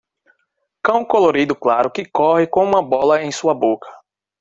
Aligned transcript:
Cão 0.83 1.05
colorido 1.05 1.55
claro 1.55 1.91
que 1.91 2.03
corre 2.05 2.47
com 2.47 2.63
uma 2.65 2.81
bola 2.81 3.21
em 3.21 3.31
sua 3.31 3.53
boca. 3.53 3.87